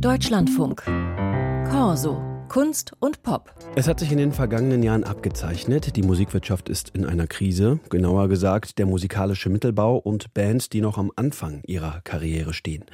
[0.00, 0.82] Deutschlandfunk.
[1.70, 2.35] Corso.
[2.48, 3.52] Kunst und Pop.
[3.74, 8.28] Es hat sich in den vergangenen Jahren abgezeichnet, die Musikwirtschaft ist in einer Krise, genauer
[8.28, 12.84] gesagt der musikalische Mittelbau und Bands, die noch am Anfang ihrer Karriere stehen.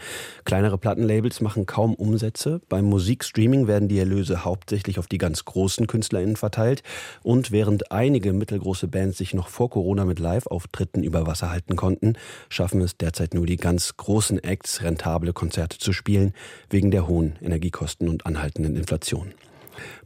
[0.44, 5.87] Kleinere Plattenlabels machen kaum Umsätze, beim Musikstreaming werden die Erlöse hauptsächlich auf die ganz großen
[5.87, 6.82] Künstlerinnen verteilt
[7.23, 12.14] und während einige mittelgroße Bands sich noch vor Corona mit Live-Auftritten über Wasser halten konnten,
[12.48, 16.32] schaffen es derzeit nur die ganz großen Acts rentable Konzerte zu spielen,
[16.71, 19.34] wegen der hohen Energiekosten und anhaltenden Inflation.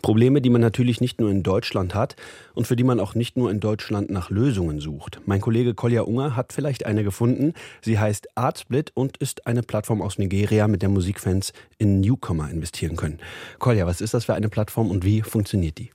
[0.03, 2.17] Probleme, die man natürlich nicht nur in Deutschland hat
[2.55, 5.21] und für die man auch nicht nur in Deutschland nach Lösungen sucht.
[5.27, 7.55] Mein Kollege Kolja Unger hat vielleicht eine gefunden.
[7.83, 12.97] Sie heißt Artsplit und ist eine Plattform aus Nigeria, mit der Musikfans in Newcomer investieren
[12.97, 13.19] können.
[13.59, 15.91] Kolja, was ist das für eine Plattform und wie funktioniert die?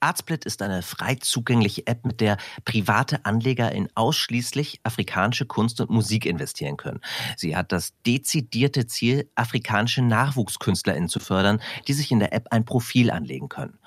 [0.00, 5.90] Artsplit ist eine frei zugängliche App, mit der private Anleger in ausschließlich afrikanische Kunst und
[5.90, 7.00] Musik investieren können.
[7.36, 12.64] Sie hat das dezidierte Ziel, afrikanische NachwuchskünstlerInnen zu fördern, die sich in der App ein
[12.64, 13.78] Profil anlegen können.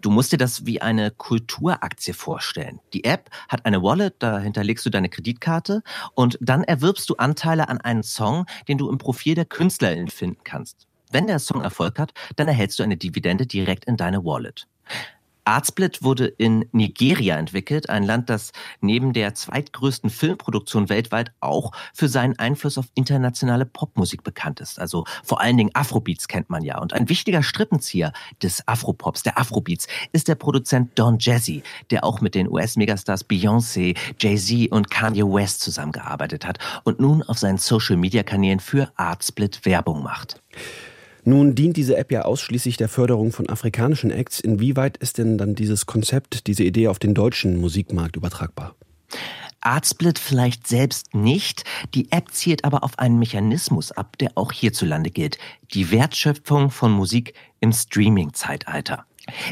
[0.00, 2.80] Du musst dir das wie eine Kulturaktie vorstellen.
[2.92, 5.82] Die App hat eine Wallet, da hinterlegst du deine Kreditkarte
[6.14, 10.44] und dann erwirbst du Anteile an einen Song, den du im Profil der KünstlerInnen finden
[10.44, 10.86] kannst.
[11.10, 14.66] Wenn der Song Erfolg hat, dann erhältst du eine Dividende direkt in deine Wallet.
[15.46, 22.08] Artsplit wurde in Nigeria entwickelt, ein Land, das neben der zweitgrößten Filmproduktion weltweit auch für
[22.08, 24.80] seinen Einfluss auf internationale Popmusik bekannt ist.
[24.80, 26.78] Also vor allen Dingen Afrobeats kennt man ja.
[26.80, 32.20] Und ein wichtiger Strippenzieher des Afropops, der Afrobeats, ist der Produzent Don Jazzy, der auch
[32.20, 38.60] mit den US-Megastars Beyoncé, Jay-Z und Kanye West zusammengearbeitet hat und nun auf seinen Social-Media-Kanälen
[38.60, 40.42] für Artsplit Werbung macht.
[41.28, 44.38] Nun dient diese App ja ausschließlich der Förderung von afrikanischen Acts.
[44.38, 48.76] Inwieweit ist denn dann dieses Konzept, diese Idee auf den deutschen Musikmarkt übertragbar?
[49.60, 51.64] Artsplit vielleicht selbst nicht.
[51.94, 55.38] Die App zielt aber auf einen Mechanismus ab, der auch hierzulande gilt.
[55.74, 59.04] Die Wertschöpfung von Musik im Streaming-Zeitalter.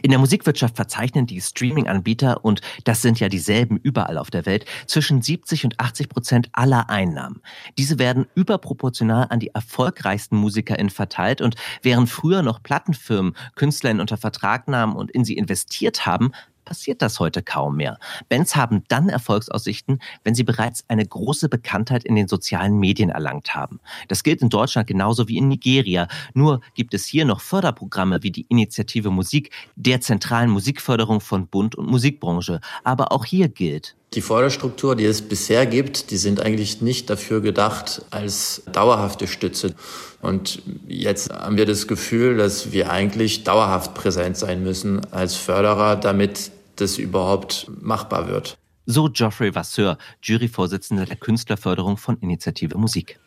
[0.03, 4.65] In der Musikwirtschaft verzeichnen die Streaming-Anbieter, und das sind ja dieselben überall auf der Welt,
[4.87, 7.41] zwischen 70 und 80 Prozent aller Einnahmen.
[7.78, 14.16] Diese werden überproportional an die erfolgreichsten MusikerInnen verteilt und während früher noch Plattenfirmen KünstlerInnen unter
[14.16, 16.32] Vertrag nahmen und in sie investiert haben,
[16.64, 17.98] passiert das heute kaum mehr.
[18.28, 23.54] Bands haben dann Erfolgsaussichten, wenn sie bereits eine große Bekanntheit in den sozialen Medien erlangt
[23.54, 23.80] haben.
[24.08, 26.08] Das gilt in Deutschland genauso wie in Nigeria.
[26.34, 31.75] Nur gibt es hier noch Förderprogramme wie die Initiative Musik der zentralen Musikförderung von Bund
[31.75, 32.60] und Musikbranche.
[32.82, 37.41] Aber auch hier gilt, die Förderstruktur, die es bisher gibt, die sind eigentlich nicht dafür
[37.41, 39.75] gedacht als dauerhafte Stütze.
[40.22, 45.97] Und jetzt haben wir das Gefühl, dass wir eigentlich dauerhaft präsent sein müssen als Förderer,
[45.97, 48.56] damit das überhaupt machbar wird.
[48.86, 53.19] So Geoffrey Vasseur, Juryvorsitzender der Künstlerförderung von Initiative Musik.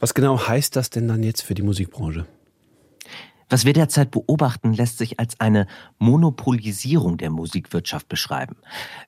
[0.00, 2.26] Was genau heißt das denn dann jetzt für die Musikbranche?
[3.54, 5.68] Was wir derzeit beobachten, lässt sich als eine
[6.00, 8.56] Monopolisierung der Musikwirtschaft beschreiben.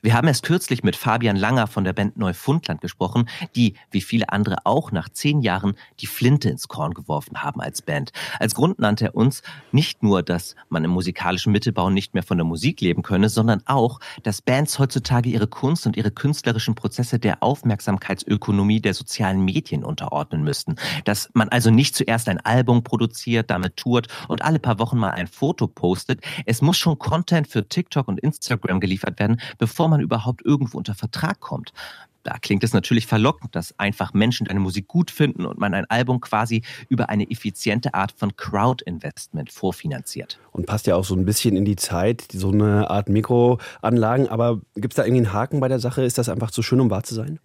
[0.01, 4.29] Wir haben erst kürzlich mit Fabian Langer von der Band Neufundland gesprochen, die, wie viele
[4.29, 8.13] andere auch, nach zehn Jahren die Flinte ins Korn geworfen haben als Band.
[8.39, 9.41] Als Grund nannte er uns
[9.73, 13.63] nicht nur, dass man im musikalischen Mittelbau nicht mehr von der Musik leben könne, sondern
[13.65, 19.83] auch, dass Bands heutzutage ihre Kunst und ihre künstlerischen Prozesse der Aufmerksamkeitsökonomie der sozialen Medien
[19.83, 20.77] unterordnen müssten.
[21.03, 24.99] Dass man also nicht zuerst ein Album produziert, damit tourt und und alle paar Wochen
[24.99, 26.21] mal ein Foto postet.
[26.45, 30.93] Es muss schon Content für TikTok und Instagram geliefert werden, bevor man überhaupt irgendwo unter
[30.93, 31.73] Vertrag kommt.
[32.21, 35.85] Da klingt es natürlich verlockend, dass einfach Menschen deine Musik gut finden und man ein
[35.89, 40.37] Album quasi über eine effiziente Art von Crowd-Investment vorfinanziert.
[40.51, 44.27] Und passt ja auch so ein bisschen in die Zeit, so eine Art Mikroanlagen.
[44.27, 46.03] Aber gibt es da irgendwie einen Haken bei der Sache?
[46.03, 47.39] Ist das einfach zu schön, um wahr zu sein?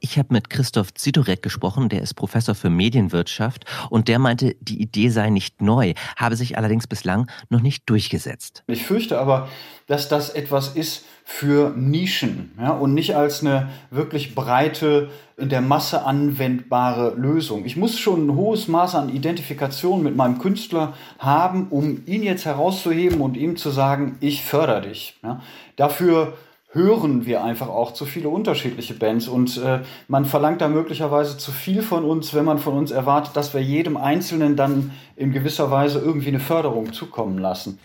[0.00, 4.80] Ich habe mit Christoph Zidorek gesprochen, der ist Professor für Medienwirtschaft und der meinte, die
[4.80, 8.62] Idee sei nicht neu, habe sich allerdings bislang noch nicht durchgesetzt.
[8.66, 9.48] Ich fürchte aber,
[9.86, 15.60] dass das etwas ist für Nischen ja, und nicht als eine wirklich breite, in der
[15.60, 17.64] Masse anwendbare Lösung.
[17.64, 22.44] Ich muss schon ein hohes Maß an Identifikation mit meinem Künstler haben, um ihn jetzt
[22.46, 25.16] herauszuheben und ihm zu sagen, ich fördere dich.
[25.22, 25.42] Ja.
[25.76, 26.34] Dafür
[26.76, 31.50] hören wir einfach auch zu viele unterschiedliche Bands und äh, man verlangt da möglicherweise zu
[31.50, 35.70] viel von uns, wenn man von uns erwartet, dass wir jedem Einzelnen dann in gewisser
[35.70, 37.78] Weise irgendwie eine Förderung zukommen lassen.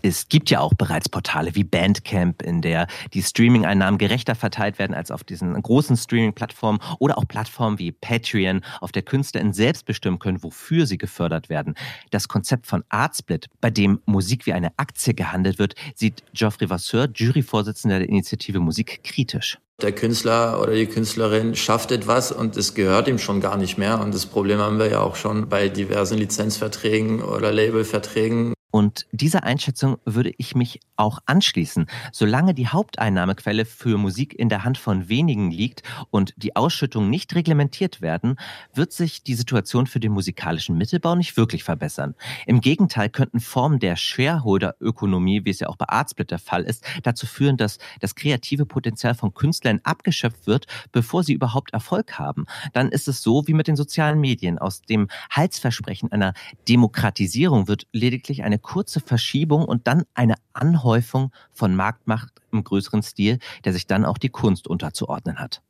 [0.00, 4.94] Es gibt ja auch bereits Portale wie Bandcamp, in der die Streaming-Einnahmen gerechter verteilt werden
[4.94, 10.18] als auf diesen großen Streaming-Plattformen oder auch Plattformen wie Patreon, auf der KünstlerInnen selbst bestimmen
[10.18, 11.74] können, wofür sie gefördert werden.
[12.10, 17.08] Das Konzept von Artsplit, bei dem Musik wie eine Aktie gehandelt wird, sieht Geoffrey Vasseur,
[17.12, 19.58] Juryvorsitzender der Initiative Musik, kritisch.
[19.80, 24.00] Der Künstler oder die Künstlerin schafft etwas und es gehört ihm schon gar nicht mehr.
[24.00, 28.54] Und das Problem haben wir ja auch schon bei diversen Lizenzverträgen oder Labelverträgen.
[28.78, 31.86] Und dieser Einschätzung würde ich mich auch anschließen.
[32.12, 37.34] Solange die Haupteinnahmequelle für Musik in der Hand von wenigen liegt und die Ausschüttungen nicht
[37.34, 38.36] reglementiert werden,
[38.72, 42.14] wird sich die Situation für den musikalischen Mittelbau nicht wirklich verbessern.
[42.46, 46.84] Im Gegenteil könnten Formen der Shareholder-Ökonomie, wie es ja auch bei Artsplit der Fall ist,
[47.02, 52.46] dazu führen, dass das kreative Potenzial von Künstlern abgeschöpft wird, bevor sie überhaupt Erfolg haben.
[52.74, 54.56] Dann ist es so wie mit den sozialen Medien.
[54.56, 56.32] Aus dem Halsversprechen einer
[56.68, 63.38] Demokratisierung wird lediglich eine kurze Verschiebung und dann eine Anhäufung von Marktmacht im größeren Stil,
[63.64, 65.62] der sich dann auch die Kunst unterzuordnen hat.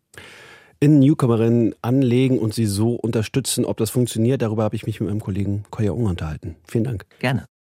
[0.81, 5.09] In Newcomerinnen anlegen und sie so unterstützen, ob das funktioniert, darüber habe ich mich mit
[5.09, 6.56] meinem Kollegen Koya Ung unterhalten.
[6.67, 7.06] Vielen Dank.
[7.21, 7.49] Gerne.